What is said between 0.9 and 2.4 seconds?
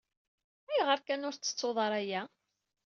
kan ur tettettuḍ ara aya?